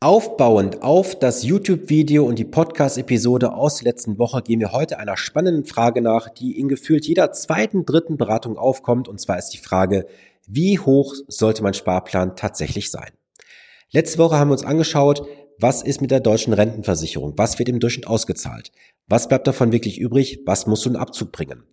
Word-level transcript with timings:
Aufbauend 0.00 0.84
auf 0.84 1.18
das 1.18 1.42
YouTube-Video 1.42 2.24
und 2.24 2.38
die 2.38 2.44
Podcast-Episode 2.44 3.52
aus 3.52 3.78
der 3.78 3.86
letzten 3.86 4.16
Woche 4.16 4.42
gehen 4.42 4.60
wir 4.60 4.70
heute 4.70 5.00
einer 5.00 5.16
spannenden 5.16 5.64
Frage 5.64 6.02
nach, 6.02 6.28
die 6.28 6.56
in 6.56 6.68
gefühlt 6.68 7.04
jeder 7.04 7.32
zweiten, 7.32 7.84
dritten 7.84 8.16
Beratung 8.16 8.56
aufkommt. 8.56 9.08
Und 9.08 9.20
zwar 9.20 9.38
ist 9.38 9.48
die 9.48 9.58
Frage, 9.58 10.06
wie 10.46 10.78
hoch 10.78 11.16
sollte 11.26 11.64
mein 11.64 11.74
Sparplan 11.74 12.36
tatsächlich 12.36 12.92
sein? 12.92 13.10
Letzte 13.90 14.18
Woche 14.18 14.36
haben 14.36 14.50
wir 14.50 14.52
uns 14.52 14.64
angeschaut, 14.64 15.26
was 15.58 15.82
ist 15.82 16.00
mit 16.00 16.12
der 16.12 16.20
deutschen 16.20 16.52
Rentenversicherung? 16.52 17.34
Was 17.36 17.58
wird 17.58 17.68
im 17.68 17.80
Durchschnitt 17.80 18.06
ausgezahlt? 18.06 18.70
Was 19.08 19.26
bleibt 19.26 19.48
davon 19.48 19.72
wirklich 19.72 19.98
übrig? 19.98 20.42
Was 20.46 20.68
musst 20.68 20.84
du 20.84 20.90
in 20.90 20.96
Abzug 20.96 21.32
bringen? 21.32 21.64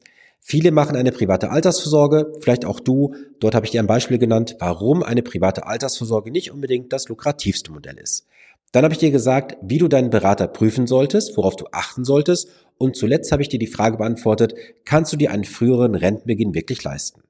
Viele 0.47 0.71
machen 0.71 0.95
eine 0.95 1.11
private 1.11 1.49
Altersvorsorge, 1.49 2.31
vielleicht 2.39 2.65
auch 2.65 2.79
du. 2.79 3.15
Dort 3.39 3.55
habe 3.55 3.65
ich 3.65 3.71
dir 3.71 3.79
ein 3.79 3.87
Beispiel 3.87 4.19
genannt, 4.19 4.57
warum 4.59 5.01
eine 5.01 5.23
private 5.23 5.65
Altersvorsorge 5.65 6.29
nicht 6.29 6.51
unbedingt 6.51 6.93
das 6.93 7.09
lukrativste 7.09 7.71
Modell 7.71 7.97
ist. 7.97 8.27
Dann 8.71 8.83
habe 8.83 8.93
ich 8.93 8.99
dir 8.99 9.09
gesagt, 9.09 9.57
wie 9.63 9.79
du 9.79 9.87
deinen 9.87 10.11
Berater 10.11 10.47
prüfen 10.47 10.85
solltest, 10.85 11.35
worauf 11.35 11.55
du 11.55 11.65
achten 11.71 12.05
solltest. 12.05 12.49
Und 12.77 12.95
zuletzt 12.95 13.31
habe 13.31 13.41
ich 13.41 13.49
dir 13.49 13.57
die 13.57 13.65
Frage 13.65 13.97
beantwortet, 13.97 14.53
kannst 14.85 15.11
du 15.11 15.17
dir 15.17 15.31
einen 15.31 15.45
früheren 15.45 15.95
Rentenbeginn 15.95 16.53
wirklich 16.53 16.83
leisten? 16.83 17.21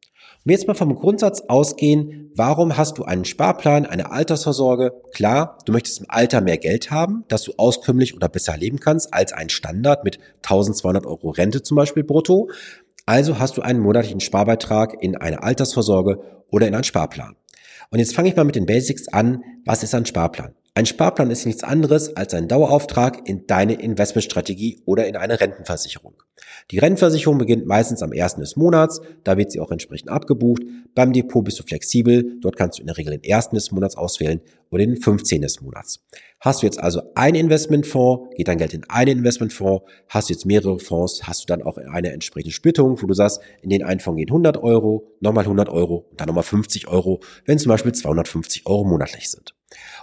Und 0.45 0.51
jetzt 0.51 0.67
mal 0.67 0.75
vom 0.75 0.93
Grundsatz 0.93 1.41
ausgehen, 1.47 2.31
warum 2.35 2.77
hast 2.77 2.97
du 2.97 3.03
einen 3.03 3.25
Sparplan, 3.25 3.87
eine 3.87 4.11
Altersvorsorge? 4.11 4.93
Klar, 5.11 5.57
du 5.65 5.71
möchtest 5.71 6.01
im 6.01 6.05
Alter 6.09 6.41
mehr 6.41 6.57
Geld 6.57 6.91
haben, 6.91 7.23
dass 7.29 7.43
du 7.43 7.53
auskömmlich 7.57 8.13
oder 8.13 8.27
besser 8.27 8.55
leben 8.55 8.79
kannst 8.79 9.11
als 9.11 9.33
ein 9.33 9.49
Standard 9.49 10.03
mit 10.03 10.19
1200 10.43 11.05
Euro 11.05 11.29
Rente 11.29 11.63
zum 11.63 11.77
Beispiel 11.77 12.03
brutto. 12.03 12.49
Also 13.05 13.37
hast 13.37 13.57
du 13.57 13.61
einen 13.61 13.79
monatlichen 13.79 14.19
Sparbeitrag 14.19 15.01
in 15.01 15.15
eine 15.15 15.43
Altersvorsorge 15.43 16.43
oder 16.51 16.67
in 16.67 16.73
einen 16.73 16.83
Sparplan. 16.83 17.35
Und 17.91 17.99
jetzt 17.99 18.15
fange 18.15 18.29
ich 18.29 18.35
mal 18.35 18.45
mit 18.45 18.55
den 18.55 18.65
Basics 18.65 19.07
an. 19.09 19.43
Was 19.65 19.83
ist 19.83 19.93
ein 19.93 20.05
Sparplan? 20.05 20.55
Ein 20.73 20.85
Sparplan 20.85 21.31
ist 21.31 21.45
nichts 21.45 21.63
anderes 21.63 22.17
als 22.17 22.33
ein 22.33 22.47
Dauerauftrag 22.47 23.27
in 23.27 23.45
deine 23.47 23.75
Investmentstrategie 23.75 24.81
oder 24.85 25.07
in 25.07 25.15
eine 25.15 25.39
Rentenversicherung. 25.39 26.15
Die 26.71 26.79
Rentenversicherung 26.79 27.37
beginnt 27.37 27.65
meistens 27.65 28.01
am 28.01 28.11
ersten 28.11 28.41
des 28.41 28.55
Monats, 28.55 29.01
da 29.23 29.37
wird 29.37 29.51
sie 29.51 29.59
auch 29.59 29.71
entsprechend 29.71 30.09
abgebucht. 30.09 30.63
Beim 30.95 31.13
Depot 31.13 31.43
bist 31.43 31.59
du 31.59 31.63
flexibel, 31.63 32.39
dort 32.41 32.55
kannst 32.55 32.79
du 32.79 32.81
in 32.81 32.87
der 32.87 32.97
Regel 32.97 33.11
den 33.11 33.23
ersten 33.23 33.55
des 33.55 33.71
Monats 33.71 33.95
auswählen 33.97 34.41
oder 34.71 34.85
den 34.85 34.97
15. 34.97 35.41
des 35.41 35.61
Monats. 35.61 36.03
Hast 36.39 36.61
du 36.61 36.65
jetzt 36.65 36.79
also 36.79 37.01
ein 37.15 37.35
Investmentfonds, 37.35 38.35
geht 38.35 38.47
dein 38.47 38.57
Geld 38.57 38.73
in 38.73 38.83
einen 38.89 39.19
Investmentfonds, 39.19 39.85
hast 40.09 40.29
du 40.29 40.33
jetzt 40.33 40.45
mehrere 40.45 40.79
Fonds, 40.79 41.23
hast 41.23 41.43
du 41.43 41.45
dann 41.47 41.61
auch 41.61 41.77
eine 41.77 42.11
entsprechende 42.11 42.53
Splittung, 42.53 43.01
wo 43.01 43.07
du 43.07 43.13
sagst, 43.13 43.41
in 43.61 43.69
den 43.69 43.83
einen 43.83 43.99
Fonds 43.99 44.17
gehen 44.17 44.29
100 44.29 44.61
Euro, 44.61 45.11
nochmal 45.19 45.43
100 45.43 45.69
Euro 45.69 46.07
und 46.09 46.19
dann 46.19 46.27
nochmal 46.27 46.43
50 46.43 46.87
Euro, 46.87 47.19
wenn 47.45 47.59
zum 47.59 47.69
Beispiel 47.69 47.93
250 47.93 48.65
Euro 48.65 48.83
monatlich 48.83 49.29
sind. 49.29 49.55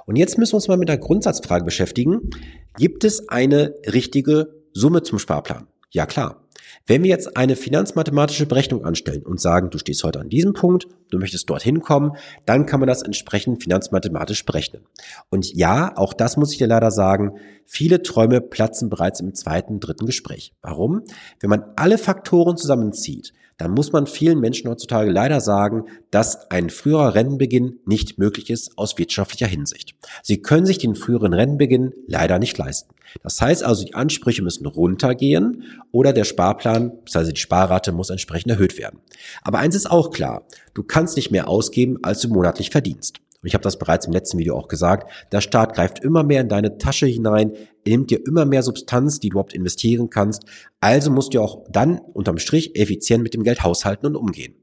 Und 0.07 0.17
jetzt 0.17 0.39
müssen 0.39 0.53
wir 0.53 0.57
uns 0.57 0.69
mal 0.69 0.77
mit 0.77 0.89
der 0.89 0.99
Grundsatzfrage 0.99 1.65
beschäftigen. 1.65 2.31
Gibt 2.77 3.05
es 3.05 3.29
eine 3.29 3.75
richtige 3.93 4.49
Summe 4.73 5.03
zum 5.03 5.19
Sparplan? 5.19 5.67
Ja 5.93 6.07
klar. 6.07 6.39
Wenn 6.87 7.03
wir 7.03 7.11
jetzt 7.11 7.37
eine 7.37 7.55
finanzmathematische 7.55 8.47
Berechnung 8.47 8.85
anstellen 8.85 9.23
und 9.23 9.41
sagen, 9.41 9.71
du 9.71 9.79
stehst 9.79 10.03
heute 10.05 10.21
an 10.21 10.31
diesem 10.31 10.55
Punkt, 10.55 10.89
du 11.11 11.19
möchtest 11.19 11.49
dorthin 11.49 11.81
kommen, 11.81 12.13
dann 12.47 12.67
kann 12.67 12.81
man 12.81 12.89
das 12.89 13.03
entsprechend 13.03 13.63
finanzmathematisch 13.63 14.45
berechnen. 14.45 14.83
Und 15.29 15.53
ja, 15.55 15.97
auch 15.97 16.15
das 16.15 16.37
muss 16.39 16.53
ich 16.53 16.59
dir 16.59 16.67
leider 16.67 16.91
sagen, 16.91 17.39
viele 17.67 18.03
Träume 18.03 18.41
platzen 18.41 18.89
bereits 18.89 19.21
im 19.21 19.35
zweiten, 19.35 19.81
dritten 19.81 20.07
Gespräch. 20.07 20.55
Warum? 20.63 21.03
Wenn 21.41 21.51
man 21.51 21.65
alle 21.77 21.99
Faktoren 21.99 22.57
zusammenzieht, 22.57 23.35
dann 23.63 23.75
muss 23.75 23.93
man 23.93 24.09
vielen 24.09 24.41
Menschen 24.41 24.69
heutzutage 24.69 25.09
leider 25.09 25.41
sagen, 25.41 25.85
dass 26.11 26.51
ein 26.51 26.69
früherer 26.69 27.15
Rennenbeginn 27.15 27.79
nicht 27.87 28.19
möglich 28.19 28.51
ist 28.51 28.77
aus 28.77 28.99
wirtschaftlicher 28.99 29.47
Hinsicht. 29.47 29.95
Sie 30.25 30.43
können 30.43 30.67
sich 30.67 30.79
den 30.79 30.97
früheren 30.97 31.33
Rennenbeginn 31.33 31.93
leider 32.09 32.41
nicht 32.41 32.59
leisten. 32.59 32.93
Das 33.23 33.41
heißt 33.41 33.63
also, 33.63 33.85
die 33.85 33.95
Ansprüche 33.95 34.43
müssen 34.43 34.67
runtergehen 34.67 35.63
oder 35.93 36.13
der 36.13 36.25
Sparplan, 36.25 36.91
also 37.15 37.31
die 37.31 37.41
Sparrate 37.41 37.93
muss 37.93 38.11
entsprechend 38.11 38.51
erhöht 38.51 38.79
werden. 38.79 38.99
Aber 39.43 39.61
eins 39.61 39.77
ist 39.77 39.89
auch 39.89 40.11
klar, 40.11 40.45
du 40.75 40.83
kannst 40.83 41.15
nicht 41.15 41.31
mehr 41.31 41.47
ausgeben, 41.47 41.99
als 42.03 42.21
du 42.21 42.31
monatlich 42.31 42.71
verdienst. 42.71 43.21
Und 43.43 43.49
ich 43.49 43.55
habe 43.55 43.65
das 43.65 43.79
bereits 43.79 44.07
im 44.07 44.13
letzten 44.13 44.39
Video 44.39 44.57
auch 44.57 44.69
gesagt, 44.69 45.11
der 45.33 45.41
Staat 45.41 45.75
greift 45.75 45.99
immer 45.99 46.23
mehr 46.23 46.41
in 46.41 46.49
deine 46.49 46.79
Tasche 46.79 47.07
hinein, 47.07 47.53
nimmt 47.85 48.11
dir 48.11 48.25
immer 48.25 48.45
mehr 48.45 48.63
Substanz, 48.63 49.19
die 49.19 49.31
du 49.31 49.35
überhaupt 49.35 49.53
investieren 49.53 50.11
kannst. 50.11 50.45
Also 50.81 51.11
musst 51.11 51.35
du 51.35 51.41
auch 51.41 51.65
dann 51.69 51.99
unterm 51.99 52.39
Strich 52.39 52.77
effizient 52.77 53.25
mit 53.25 53.35
dem 53.35 53.43
Geld 53.43 53.65
haushalten 53.65 54.07
und 54.07 54.15
umgehen. 54.15 54.55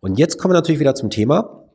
Und 0.00 0.18
jetzt 0.18 0.38
kommen 0.38 0.52
wir 0.52 0.58
natürlich 0.58 0.80
wieder 0.80 0.94
zum 0.94 1.10
Thema, 1.10 1.68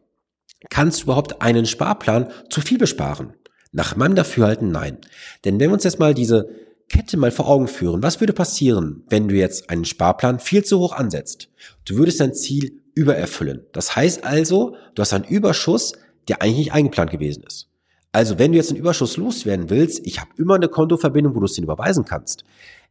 kannst 0.70 1.02
du 1.02 1.04
überhaupt 1.06 1.42
einen 1.42 1.66
Sparplan 1.66 2.32
zu 2.50 2.62
viel 2.62 2.78
besparen? 2.78 3.34
Nach 3.74 3.98
meinem 3.98 4.16
Dafürhalten 4.16 4.72
nein. 4.72 5.00
Denn 5.44 5.60
wenn 5.60 5.70
wir 5.70 5.74
uns 5.74 5.84
jetzt 5.84 6.00
mal 6.00 6.14
diese 6.14 6.48
Kette 6.88 7.18
mal 7.18 7.32
vor 7.32 7.50
Augen 7.50 7.68
führen, 7.68 8.04
was 8.04 8.22
würde 8.22 8.34
passieren, 8.34 9.04
wenn 9.10 9.28
du 9.28 9.36
jetzt 9.36 9.70
einen 9.70 9.84
Sparplan 9.84 10.40
viel 10.40 10.64
zu 10.64 10.80
hoch 10.80 10.94
ansetzt? 10.94 11.50
Du 11.84 11.98
würdest 11.98 12.22
dein 12.22 12.34
Ziel 12.34 12.84
übererfüllen. 12.96 13.66
Das 13.74 13.96
heißt 13.96 14.24
also, 14.24 14.76
du 14.96 15.02
hast 15.02 15.14
einen 15.14 15.26
Überschuss, 15.26 15.94
der 16.28 16.42
eigentlich 16.42 16.58
nicht 16.58 16.74
eingeplant 16.74 17.12
gewesen 17.12 17.44
ist. 17.44 17.70
Also 18.12 18.38
wenn 18.38 18.52
du 18.52 18.58
jetzt 18.58 18.70
einen 18.70 18.80
Überschuss 18.80 19.18
loswerden 19.18 19.70
willst, 19.70 20.06
ich 20.06 20.20
habe 20.20 20.30
immer 20.38 20.56
eine 20.56 20.68
Kontoverbindung, 20.68 21.36
wo 21.36 21.40
du 21.40 21.46
es 21.46 21.54
den 21.54 21.64
überweisen 21.64 22.06
kannst. 22.06 22.44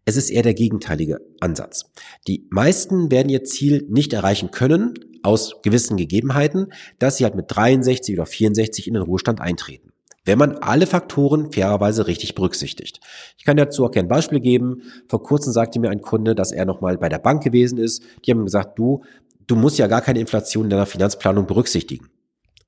Es 0.05 0.17
ist 0.17 0.31
eher 0.31 0.43
der 0.43 0.55
gegenteilige 0.55 1.21
Ansatz. 1.39 1.93
Die 2.27 2.49
meisten 2.51 3.11
werden 3.13 3.29
ihr 3.29 3.45
Ziel 3.45 3.87
nicht 3.89 4.13
erreichen 4.13 4.51
können, 4.51 4.95
aus 5.23 5.63
gewissen 5.63 5.97
Gegebenheiten, 5.97 6.73
dass 6.99 7.19
sie 7.19 7.25
halt 7.25 7.37
mit 7.37 7.47
63 7.49 8.17
oder 8.17 8.27
64 8.27 8.89
in 8.89 8.95
den 8.95 9.05
Ruhestand 9.05 9.41
eintreten 9.41 9.93
wenn 10.25 10.39
man 10.39 10.57
alle 10.59 10.87
Faktoren 10.87 11.53
fairerweise 11.53 12.07
richtig 12.07 12.35
berücksichtigt. 12.35 13.01
Ich 13.39 13.45
kann 13.45 13.57
dazu 13.57 13.85
auch 13.85 13.91
gerne 13.91 14.07
ein 14.07 14.09
Beispiel 14.09 14.41
geben. 14.41 14.83
Vor 15.09 15.23
kurzem 15.23 15.53
sagte 15.53 15.81
mir 15.81 15.91
ein 15.91 16.01
Kunde, 16.01 16.35
dass 16.35 16.53
er 16.53 16.65
nochmal 16.65 16.99
bei 16.99 17.09
der 17.09 17.19
Bank 17.19 17.43
gewesen 17.43 17.79
ist. 17.79 18.03
Die 18.25 18.31
haben 18.31 18.45
gesagt, 18.45 18.79
du, 18.79 19.03
du 19.47 19.57
musst 19.57 19.79
ja 19.79 19.89
gar 19.89 20.01
keine 20.01 20.21
Inflation 20.21 20.65
in 20.65 20.71
deiner 20.71 20.87
Finanzplanung 20.87 21.47
berücksichtigen 21.47 22.09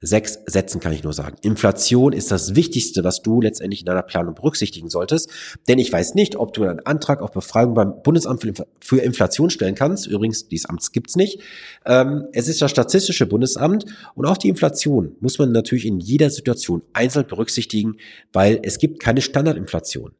sechs 0.06 0.38
Sätzen 0.46 0.80
kann 0.80 0.92
ich 0.92 1.02
nur 1.02 1.12
sagen. 1.12 1.36
Inflation 1.42 2.12
ist 2.12 2.30
das 2.30 2.54
Wichtigste, 2.54 3.04
was 3.04 3.22
du 3.22 3.40
letztendlich 3.40 3.80
in 3.80 3.86
deiner 3.86 4.02
Planung 4.02 4.34
berücksichtigen 4.34 4.88
solltest. 4.88 5.30
Denn 5.68 5.78
ich 5.78 5.92
weiß 5.92 6.14
nicht, 6.14 6.36
ob 6.36 6.52
du 6.52 6.64
einen 6.64 6.80
Antrag 6.80 7.22
auf 7.22 7.32
Befragung 7.32 7.74
beim 7.74 8.02
Bundesamt 8.02 8.46
für 8.80 8.98
Inflation 8.98 9.50
stellen 9.50 9.74
kannst. 9.74 10.06
Übrigens, 10.06 10.48
dieses 10.48 10.68
Amts 10.68 10.92
gibt's 10.92 11.16
nicht. 11.16 11.40
Ähm, 11.84 12.24
es 12.32 12.48
ist 12.48 12.60
das 12.62 12.70
Statistische 12.70 13.26
Bundesamt 13.26 13.84
und 14.14 14.26
auch 14.26 14.36
die 14.36 14.48
Inflation 14.48 15.16
muss 15.20 15.38
man 15.38 15.52
natürlich 15.52 15.86
in 15.86 16.00
jeder 16.00 16.30
Situation 16.30 16.82
einzeln 16.92 17.26
berücksichtigen, 17.26 17.96
weil 18.32 18.60
es 18.62 18.78
gibt 18.78 19.00
keine 19.00 19.20
Standardinflation. 19.20 20.12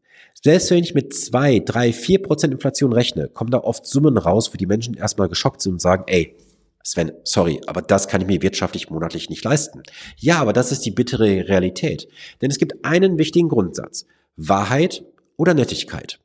Selbst 0.42 0.70
wenn 0.70 0.84
ich 0.84 0.94
mit 0.94 1.14
zwei, 1.14 1.60
drei, 1.60 1.92
vier 1.92 2.20
Prozent 2.20 2.52
Inflation 2.52 2.92
rechne, 2.92 3.28
kommen 3.28 3.50
da 3.50 3.58
oft 3.58 3.86
Summen 3.86 4.18
raus, 4.18 4.52
wo 4.52 4.58
die 4.58 4.66
Menschen 4.66 4.94
erstmal 4.94 5.28
geschockt 5.28 5.62
sind 5.62 5.72
und 5.72 5.80
sagen, 5.80 6.04
ey, 6.06 6.36
Sven, 6.86 7.12
sorry, 7.24 7.62
aber 7.66 7.80
das 7.80 8.08
kann 8.08 8.20
ich 8.20 8.26
mir 8.26 8.42
wirtschaftlich 8.42 8.90
monatlich 8.90 9.30
nicht 9.30 9.42
leisten. 9.42 9.82
Ja, 10.18 10.38
aber 10.38 10.52
das 10.52 10.70
ist 10.70 10.84
die 10.84 10.90
bittere 10.90 11.48
Realität. 11.48 12.08
Denn 12.42 12.50
es 12.50 12.58
gibt 12.58 12.84
einen 12.84 13.16
wichtigen 13.16 13.48
Grundsatz. 13.48 14.04
Wahrheit 14.36 15.02
oder 15.36 15.54
Nettigkeit. 15.54 16.20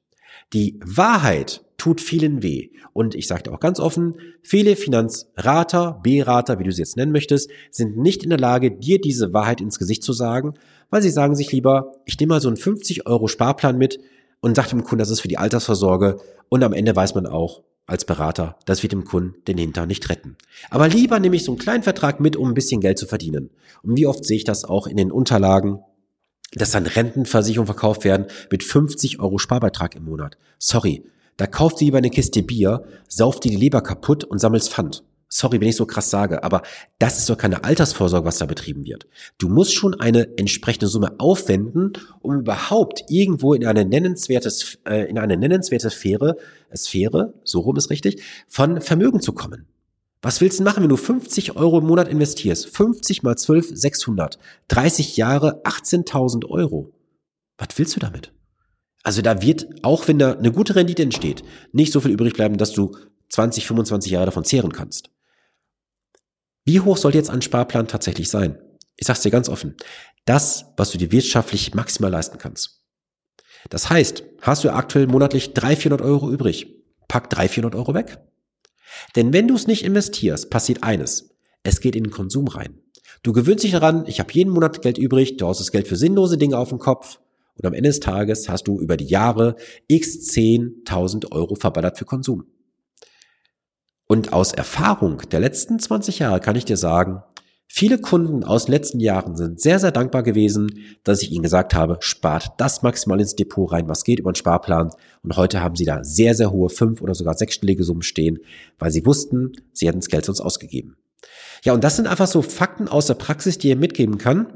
Die 0.52 0.78
Wahrheit 0.84 1.64
tut 1.78 2.02
vielen 2.02 2.44
weh. 2.44 2.72
Und 2.92 3.16
ich 3.16 3.28
sagte 3.28 3.54
auch 3.54 3.62
ganz 3.62 3.80
offen, 3.80 4.16
viele 4.44 4.76
Finanzrater, 4.76 6.02
Berater, 6.04 6.60
wie 6.60 6.66
du 6.66 6.74
sie 6.74 6.82
jetzt 6.82 6.98
nennen 6.98 7.14
möchtest, 7.14 7.50
sind 7.72 7.98
nicht 7.98 8.24
in 8.24 8.30
der 8.30 8.40
Lage, 8.40 8.70
dir 8.72 9.00
diese 9.00 9.32
Wahrheit 9.32 9.62
ins 9.62 9.80
Gesicht 9.80 10.04
zu 10.04 10.12
sagen, 10.12 10.56
weil 10.90 11.02
sie 11.02 11.10
sagen 11.10 11.36
sich 11.36 11.54
lieber, 11.54 11.94
ich 12.06 12.20
nehme 12.20 12.34
mal 12.34 12.42
so 12.42 12.50
einen 12.50 12.58
50 12.58 13.08
Euro 13.08 13.28
Sparplan 13.28 13.78
mit 13.78 14.00
und 14.42 14.56
sage 14.56 14.70
dem 14.70 14.84
Kunden, 14.84 15.00
das 15.00 15.10
ist 15.10 15.22
für 15.22 15.30
die 15.30 15.38
Altersvorsorge. 15.38 16.20
Und 16.50 16.64
am 16.64 16.74
Ende 16.74 16.96
weiß 16.96 17.16
man 17.16 17.28
auch, 17.28 17.62
als 17.90 18.06
Berater, 18.06 18.58
das 18.66 18.84
wird 18.84 18.94
dem 18.94 19.04
Kunden 19.04 19.44
den 19.48 19.58
Hintern 19.58 19.88
nicht 19.88 20.10
retten. 20.10 20.38
Aber 20.70 20.88
lieber 20.88 21.20
nehme 21.20 21.36
ich 21.36 21.44
so 21.44 21.52
einen 21.52 21.60
kleinen 21.60 21.84
Vertrag 21.84 22.20
mit, 22.20 22.36
um 22.36 22.50
ein 22.50 22.54
bisschen 22.54 22.82
Geld 22.82 22.98
zu 22.98 23.06
verdienen. 23.06 23.50
Und 23.82 23.98
wie 23.98 24.08
oft 24.08 24.26
sehe 24.26 24.38
ich 24.38 24.44
das 24.44 24.66
auch 24.66 24.88
in 24.88 24.98
den 24.98 25.12
Unterlagen, 25.12 25.80
dass 26.54 26.72
dann 26.72 26.86
Rentenversicherungen 26.86 27.68
verkauft 27.68 28.04
werden 28.04 28.26
mit 28.52 28.64
50 28.64 29.20
Euro 29.20 29.38
Sparbeitrag 29.38 29.96
im 29.96 30.06
Monat. 30.06 30.38
Sorry, 30.58 31.04
da 31.38 31.48
kauft 31.48 31.82
ihr 31.82 31.86
lieber 31.86 32.00
eine 32.00 32.10
Kiste 32.10 32.44
Bier, 32.44 32.84
sauft 33.08 33.44
dir 33.44 33.52
die 33.52 33.58
Leber 33.58 33.82
kaputt 33.82 34.24
und 34.24 34.40
sammelst 34.40 34.72
Pfand. 34.72 35.04
Sorry, 35.32 35.62
wenn 35.62 35.68
ich 35.68 35.76
so 35.76 35.86
krass 35.86 36.10
sage, 36.10 36.44
aber 36.44 36.64
das 36.98 37.20
ist 37.20 37.30
doch 37.30 37.38
keine 37.38 37.64
Altersvorsorge, 37.64 38.26
was 38.26 38.40
da 38.40 38.48
betrieben 38.48 38.84
wird. 38.84 39.08
Du 39.38 39.48
musst 39.48 39.76
schon 39.76 39.94
eine 40.00 40.38
entsprechende 40.38 40.88
Summe 40.88 41.20
aufwenden, 41.20 41.94
um 42.22 42.40
überhaupt 42.40 43.04
irgendwo 43.10 43.54
in 43.54 43.66
eine 43.68 43.86
nennenswertes, 43.86 44.80
äh, 44.88 45.08
in 45.08 45.20
eine 45.20 45.38
nennenswerte 45.38 45.92
Sphäre, 45.92 46.36
Sphäre, 46.76 47.36
so 47.44 47.60
rum 47.60 47.78
ist 47.78 47.92
richtig, 47.92 48.24
von 48.48 48.82
Vermögen 48.82 49.22
zu 49.22 49.34
kommen. 49.34 49.68
Was 50.24 50.42
willst 50.42 50.60
du 50.60 50.64
machen, 50.64 50.82
wenn 50.82 50.90
du 50.90 50.98
50 50.98 51.56
Euro 51.56 51.78
im 51.78 51.86
Monat 51.86 52.10
investierst? 52.10 52.68
50 52.68 53.22
mal 53.22 53.38
12, 53.38 53.70
600. 53.74 54.40
30 54.68 55.16
Jahre, 55.16 55.62
18.000 55.64 56.50
Euro. 56.50 56.92
Was 57.58 57.70
willst 57.78 57.96
du 57.96 58.00
damit? 58.00 58.34
Also 59.04 59.22
da 59.22 59.42
wird, 59.42 59.68
auch 59.84 60.08
wenn 60.08 60.20
da 60.20 60.34
eine 60.34 60.52
gute 60.52 60.76
Rendite 60.76 61.04
entsteht, 61.04 61.44
nicht 61.72 61.94
so 61.94 62.02
viel 62.02 62.12
übrig 62.12 62.34
bleiben, 62.34 62.58
dass 62.58 62.74
du 62.74 62.98
20, 63.30 63.68
25 63.68 64.12
Jahre 64.12 64.26
davon 64.26 64.44
zehren 64.44 64.74
kannst. 64.74 65.10
Wie 66.66 66.80
hoch 66.80 66.98
soll 66.98 67.16
jetzt 67.16 67.30
ein 67.30 67.42
Sparplan 67.42 67.88
tatsächlich 67.88 68.30
sein? 68.30 68.60
Ich 68.96 69.08
sag's 69.08 69.22
dir 69.22 69.32
ganz 69.32 69.50
offen. 69.50 69.76
das, 70.26 70.66
was 70.78 70.92
du 70.92 71.00
dir 71.00 71.12
wirtschaftlich 71.12 71.74
maximal 71.74 72.12
leisten 72.12 72.38
kannst. 72.38 72.84
Das 73.70 73.90
heißt, 73.90 74.24
hast 74.42 74.64
du 74.64 74.72
aktuell 74.72 75.08
monatlich 75.08 75.54
300, 75.54 75.82
400 75.82 76.02
Euro 76.08 76.32
übrig, 76.32 76.68
pack 77.08 77.30
300, 77.30 77.52
400 77.52 77.76
Euro 77.76 77.94
weg. 77.94 78.20
Denn 79.16 79.34
wenn 79.34 79.48
du 79.48 79.56
es 79.56 79.68
nicht 79.68 79.84
investierst, 79.84 80.50
passiert 80.50 80.84
eines. 80.84 81.32
Es 81.64 81.82
geht 81.82 81.96
in 81.96 82.04
den 82.04 82.12
Konsum 82.12 82.48
rein. 82.48 82.80
Du 83.24 83.34
gewöhnst 83.34 83.64
dich 83.64 83.72
daran, 83.72 84.06
ich 84.08 84.20
habe 84.20 84.32
jeden 84.32 84.52
Monat 84.52 84.82
Geld 84.82 84.98
übrig, 84.98 85.38
du 85.38 85.48
hast 85.48 85.60
das 85.60 85.72
Geld 85.72 85.88
für 85.88 85.96
sinnlose 85.96 86.38
Dinge 86.38 86.58
auf 86.58 86.70
dem 86.70 86.80
Kopf 86.80 87.20
und 87.56 87.66
am 87.66 87.74
Ende 87.74 87.90
des 87.90 88.00
Tages 88.00 88.48
hast 88.48 88.68
du 88.68 88.80
über 88.80 88.96
die 88.96 89.08
Jahre 89.08 89.56
x 89.88 90.30
10.000 90.32 91.32
Euro 91.32 91.56
verballert 91.56 91.98
für 91.98 92.06
Konsum. 92.06 92.46
Und 94.12 94.34
aus 94.34 94.54
Erfahrung 94.54 95.22
der 95.32 95.40
letzten 95.40 95.78
20 95.78 96.18
Jahre 96.18 96.40
kann 96.40 96.56
ich 96.56 96.66
dir 96.66 96.78
sagen, 96.78 97.22
viele 97.68 98.00
Kunden 98.00 98.44
aus 98.44 98.66
den 98.66 98.72
letzten 98.72 99.00
Jahren 99.00 99.38
sind 99.38 99.62
sehr, 99.62 99.78
sehr 99.78 99.92
dankbar 99.92 100.24
gewesen, 100.24 100.84
dass 101.04 101.22
ich 101.22 101.32
ihnen 101.32 101.44
gesagt 101.44 101.76
habe, 101.76 101.98
spart 102.00 102.54
das 102.58 102.82
maximal 102.82 103.20
ins 103.20 103.36
Depot 103.36 103.72
rein, 103.72 103.88
was 103.88 104.04
geht 104.04 104.20
über 104.20 104.32
den 104.32 104.36
Sparplan. 104.36 104.90
Und 105.22 105.38
heute 105.38 105.62
haben 105.62 105.76
sie 105.76 105.86
da 105.86 106.04
sehr, 106.04 106.34
sehr 106.34 106.52
hohe 106.52 106.70
fünf- 106.70 107.04
oder 107.04 107.14
sogar 107.14 107.36
sechsstellige 107.36 107.84
Summen 107.84 108.02
stehen, 108.02 108.40
weil 108.80 108.90
sie 108.90 109.06
wussten, 109.06 109.52
sie 109.74 109.88
hätten 109.88 110.00
das 110.00 110.10
Geld 110.10 110.26
sonst 110.26 110.42
ausgegeben. 110.42 110.98
Ja, 111.64 111.74
und 111.74 111.84
das 111.84 111.96
sind 111.96 112.08
einfach 112.08 112.26
so 112.26 112.42
Fakten 112.42 112.88
aus 112.88 113.06
der 113.06 113.14
Praxis, 113.14 113.60
die 113.60 113.70
ihr 113.70 113.76
mitgeben 113.76 114.18
kann. 114.18 114.48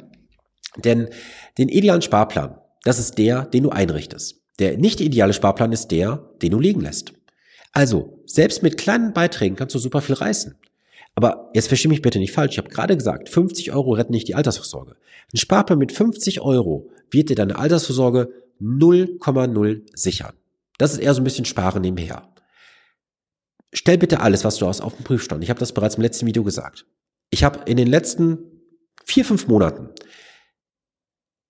Denn 0.78 1.10
den 1.60 1.70
idealen 1.70 2.02
Sparplan, 2.02 2.58
das 2.86 2.98
ist 2.98 3.20
der, 3.20 3.46
den 3.46 3.62
du 3.62 3.70
einrichtest. 3.70 4.42
Der 4.58 4.80
nicht 4.80 5.00
ideale 5.00 5.34
Sparplan 5.34 5.72
ist 5.72 5.92
der, 5.92 6.28
den 6.42 6.50
du 6.50 6.60
liegen 6.60 6.82
lässt. 6.82 7.14
Also, 7.74 8.22
selbst 8.26 8.64
mit 8.64 8.78
kleinen 8.78 9.14
Beiträgen 9.14 9.56
kannst 9.56 9.76
du 9.76 9.80
super 9.80 10.02
viel 10.02 10.16
reißen. 10.16 10.56
Aber 11.16 11.52
jetzt 11.54 11.68
verstehe 11.68 11.90
mich 11.90 12.02
bitte 12.02 12.20
nicht 12.20 12.32
falsch. 12.32 12.54
Ich 12.54 12.58
habe 12.58 12.70
gerade 12.70 12.96
gesagt, 12.96 13.30
50 13.30 13.72
Euro 13.74 13.94
retten 13.94 14.14
nicht 14.14 14.28
die 14.28 14.36
Altersvorsorge. 14.36 14.96
Ein 15.34 15.38
Sparplan 15.38 15.80
mit 15.80 15.92
50 15.92 16.42
Euro 16.42 16.90
wird 17.12 17.30
dir 17.30 17.36
deine 17.36 17.58
Altersvorsorge 17.58 18.30
0,0 18.62 19.82
sichern. 19.94 20.34
Das 20.78 20.94
ist 20.94 21.00
eher 21.00 21.14
so 21.14 21.22
ein 21.22 21.24
bisschen 21.24 21.46
Sparen 21.46 21.82
nebenher. 21.82 22.34
Stell 23.74 23.98
bitte 23.98 24.22
alles, 24.22 24.44
was 24.44 24.58
du 24.58 24.68
hast, 24.68 24.82
auf 24.82 24.96
den 24.96 25.04
Prüfstand. 25.04 25.44
Ich 25.44 25.50
habe 25.50 25.60
das 25.60 25.74
bereits 25.74 25.96
im 25.96 26.04
letzten 26.04 26.28
Video 26.28 26.44
gesagt. 26.44 26.86
Ich 27.32 27.44
habe 27.44 27.62
in 27.70 27.78
den 27.78 27.88
letzten 27.88 28.38
vier, 29.04 29.26
fünf 29.26 29.48
Monaten 29.48 29.90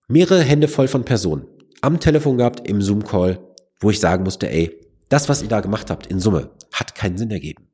mehrere 0.08 0.42
Hände 0.42 0.68
voll 0.68 0.88
von 0.88 1.04
Personen 1.04 1.46
am 1.80 2.00
Telefon 2.00 2.38
gehabt, 2.38 2.66
im 2.66 2.80
Zoom-Call, 2.80 3.38
wo 3.78 3.90
ich 3.90 4.00
sagen 4.00 4.24
musste, 4.24 4.48
ey, 4.48 4.80
das, 5.14 5.28
was 5.28 5.42
ihr 5.42 5.48
da 5.48 5.60
gemacht 5.60 5.90
habt, 5.90 6.08
in 6.08 6.18
Summe, 6.18 6.50
hat 6.72 6.96
keinen 6.96 7.16
Sinn 7.16 7.30
ergeben. 7.30 7.68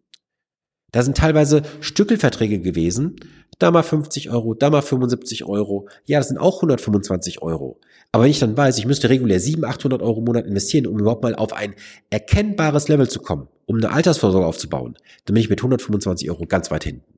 Da 0.92 1.02
sind 1.02 1.16
teilweise 1.16 1.62
Stückelverträge 1.80 2.60
gewesen, 2.60 3.16
da 3.58 3.70
mal 3.70 3.82
50 3.82 4.28
Euro, 4.30 4.52
da 4.52 4.68
mal 4.68 4.82
75 4.82 5.46
Euro. 5.46 5.88
Ja, 6.04 6.18
das 6.18 6.28
sind 6.28 6.36
auch 6.36 6.56
125 6.56 7.40
Euro. 7.40 7.80
Aber 8.12 8.24
wenn 8.24 8.30
ich 8.30 8.40
dann 8.40 8.56
weiß, 8.56 8.76
ich 8.76 8.84
müsste 8.84 9.08
regulär 9.08 9.40
700, 9.40 9.76
800 9.76 10.02
Euro 10.02 10.18
im 10.18 10.24
Monat 10.26 10.44
investieren, 10.44 10.86
um 10.86 10.98
überhaupt 10.98 11.22
mal 11.22 11.34
auf 11.34 11.54
ein 11.54 11.74
erkennbares 12.10 12.88
Level 12.88 13.08
zu 13.08 13.20
kommen, 13.20 13.48
um 13.64 13.76
eine 13.76 13.90
Altersvorsorge 13.90 14.46
aufzubauen, 14.46 14.96
dann 15.24 15.34
bin 15.34 15.42
ich 15.42 15.48
mit 15.48 15.60
125 15.60 16.28
Euro 16.28 16.44
ganz 16.44 16.70
weit 16.70 16.84
hinten. 16.84 17.14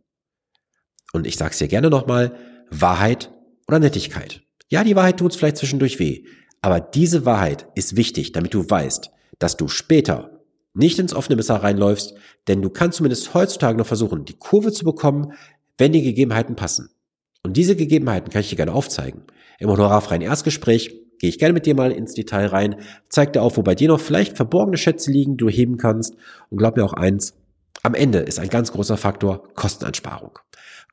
Und 1.12 1.26
ich 1.26 1.36
sage 1.36 1.50
es 1.50 1.58
dir 1.58 1.68
gerne 1.68 1.90
nochmal, 1.90 2.36
Wahrheit 2.70 3.32
oder 3.66 3.80
Nettigkeit. 3.80 4.42
Ja, 4.68 4.84
die 4.84 4.94
Wahrheit 4.94 5.16
tut's 5.16 5.34
vielleicht 5.34 5.56
zwischendurch 5.56 5.98
weh. 5.98 6.24
Aber 6.60 6.78
diese 6.78 7.24
Wahrheit 7.24 7.66
ist 7.74 7.96
wichtig, 7.96 8.30
damit 8.30 8.54
du 8.54 8.68
weißt, 8.68 9.10
dass 9.42 9.56
du 9.56 9.68
später 9.68 10.40
nicht 10.74 10.98
ins 10.98 11.14
offene 11.14 11.36
Messer 11.36 11.56
reinläufst, 11.56 12.14
denn 12.48 12.62
du 12.62 12.70
kannst 12.70 12.98
zumindest 12.98 13.34
heutzutage 13.34 13.76
noch 13.76 13.86
versuchen, 13.86 14.24
die 14.24 14.38
Kurve 14.38 14.72
zu 14.72 14.84
bekommen, 14.84 15.32
wenn 15.78 15.92
die 15.92 16.02
Gegebenheiten 16.02 16.56
passen. 16.56 16.90
Und 17.44 17.56
diese 17.56 17.76
Gegebenheiten 17.76 18.30
kann 18.30 18.40
ich 18.40 18.50
dir 18.50 18.56
gerne 18.56 18.72
aufzeigen. 18.72 19.24
Im 19.58 19.68
honorarfreien 19.68 20.22
Erstgespräch 20.22 20.90
gehe 21.18 21.28
ich 21.28 21.38
gerne 21.38 21.52
mit 21.52 21.66
dir 21.66 21.74
mal 21.74 21.92
ins 21.92 22.14
Detail 22.14 22.46
rein, 22.46 22.76
zeig 23.08 23.32
dir 23.32 23.42
auf, 23.42 23.56
wo 23.56 23.62
bei 23.62 23.74
dir 23.74 23.88
noch 23.88 24.00
vielleicht 24.00 24.36
verborgene 24.36 24.76
Schätze 24.76 25.10
liegen, 25.10 25.32
die 25.32 25.44
du 25.44 25.48
heben 25.48 25.76
kannst. 25.76 26.14
Und 26.50 26.58
glaub 26.58 26.76
mir 26.76 26.84
auch 26.84 26.94
eins, 26.94 27.34
am 27.82 27.94
Ende 27.94 28.20
ist 28.20 28.38
ein 28.38 28.48
ganz 28.48 28.72
großer 28.72 28.96
Faktor 28.96 29.48
Kosteneinsparung. 29.54 30.38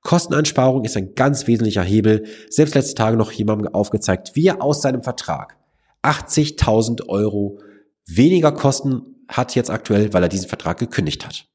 Kosteneinsparung 0.02 0.86
ist 0.86 0.98
ein 0.98 1.14
ganz 1.14 1.46
wesentlicher 1.46 1.84
Hebel. 1.84 2.26
Selbst 2.50 2.76
letzte 2.76 2.96
Tage 2.96 3.18
noch 3.18 3.32
jemandem 3.32 3.74
aufgezeigt, 3.74 4.32
wie 4.36 4.48
er 4.48 4.62
aus 4.62 4.82
seinem 4.82 5.04
Vertrag 5.04 5.56
80.000 6.04 7.08
Euro 7.08 7.60
weniger 8.16 8.52
Kosten 8.52 9.26
hat 9.28 9.56
jetzt 9.56 9.70
aktuell, 9.70 10.14
weil 10.14 10.24
er 10.24 10.30
diesen 10.30 10.50
Vertrag 10.50 10.80
gekündigt 10.80 11.26
hat. 11.26 11.48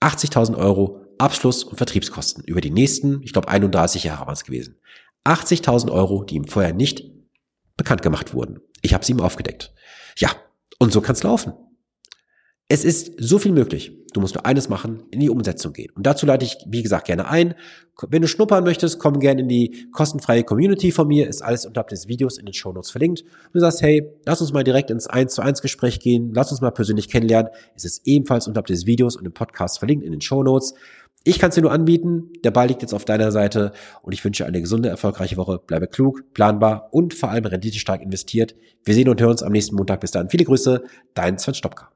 80.000 0.00 0.56
Euro 0.56 1.02
Abschluss- 1.18 1.64
und 1.64 1.76
Vertriebskosten 1.76 2.44
über 2.44 2.60
die 2.60 2.70
nächsten, 2.70 3.22
ich 3.22 3.32
glaube 3.32 3.48
31 3.48 4.04
Jahre 4.04 4.26
waren 4.26 4.34
es 4.34 4.44
gewesen. 4.44 4.78
80.000 5.24 5.90
Euro, 5.90 6.24
die 6.24 6.36
ihm 6.36 6.46
vorher 6.46 6.72
nicht 6.72 7.10
bekannt 7.76 8.02
gemacht 8.02 8.34
wurden. 8.34 8.60
Ich 8.82 8.94
habe 8.94 9.04
sie 9.04 9.12
ihm 9.12 9.20
aufgedeckt. 9.20 9.74
Ja, 10.18 10.30
und 10.78 10.92
so 10.92 11.00
kann 11.00 11.14
es 11.14 11.22
laufen. 11.22 11.52
Es 12.68 12.84
ist 12.84 13.12
so 13.18 13.38
viel 13.38 13.52
möglich. 13.52 13.92
Du 14.16 14.20
musst 14.22 14.34
nur 14.34 14.46
eines 14.46 14.70
machen, 14.70 15.02
in 15.10 15.20
die 15.20 15.28
Umsetzung 15.28 15.74
gehen. 15.74 15.92
Und 15.94 16.06
dazu 16.06 16.24
leite 16.24 16.42
ich, 16.42 16.56
wie 16.66 16.82
gesagt, 16.82 17.06
gerne 17.06 17.28
ein. 17.28 17.54
Wenn 18.08 18.22
du 18.22 18.28
schnuppern 18.28 18.64
möchtest, 18.64 18.98
komm 18.98 19.20
gerne 19.20 19.42
in 19.42 19.48
die 19.48 19.90
kostenfreie 19.92 20.42
Community 20.42 20.90
von 20.90 21.06
mir. 21.06 21.28
Ist 21.28 21.42
alles 21.42 21.66
unterhalb 21.66 21.88
des 21.88 22.08
Videos 22.08 22.38
in 22.38 22.46
den 22.46 22.54
Show 22.54 22.72
Notes 22.72 22.90
verlinkt. 22.90 23.24
Und 23.24 23.52
du 23.52 23.60
sagst, 23.60 23.82
hey, 23.82 24.10
lass 24.24 24.40
uns 24.40 24.54
mal 24.54 24.64
direkt 24.64 24.90
ins 24.90 25.06
1 25.06 25.34
zu 25.34 25.42
1 25.42 25.60
Gespräch 25.60 26.00
gehen. 26.00 26.32
Lass 26.34 26.50
uns 26.50 26.62
mal 26.62 26.70
persönlich 26.70 27.10
kennenlernen. 27.10 27.52
Es 27.74 27.84
ist 27.84 28.06
ebenfalls 28.06 28.48
unterhalb 28.48 28.68
des 28.68 28.86
Videos 28.86 29.16
und 29.16 29.26
im 29.26 29.34
Podcast 29.34 29.80
verlinkt 29.80 30.02
in 30.02 30.12
den 30.12 30.22
Show 30.22 30.42
Notes. 30.42 30.72
Ich 31.24 31.38
kann 31.38 31.50
es 31.50 31.56
dir 31.56 31.60
nur 31.60 31.72
anbieten. 31.72 32.30
Der 32.42 32.52
Ball 32.52 32.68
liegt 32.68 32.80
jetzt 32.80 32.94
auf 32.94 33.04
deiner 33.04 33.32
Seite 33.32 33.72
und 34.00 34.14
ich 34.14 34.24
wünsche 34.24 34.46
eine 34.46 34.62
gesunde, 34.62 34.88
erfolgreiche 34.88 35.36
Woche. 35.36 35.58
Bleibe 35.58 35.88
klug, 35.88 36.22
planbar 36.32 36.88
und 36.90 37.12
vor 37.12 37.28
allem 37.28 37.44
renditestark 37.44 38.00
investiert. 38.00 38.54
Wir 38.82 38.94
sehen 38.94 39.10
und 39.10 39.20
hören 39.20 39.32
uns 39.32 39.42
am 39.42 39.52
nächsten 39.52 39.76
Montag. 39.76 40.00
Bis 40.00 40.12
dann. 40.12 40.30
Viele 40.30 40.44
Grüße, 40.44 40.84
dein 41.12 41.36
Sven 41.36 41.52
Stopka. 41.52 41.90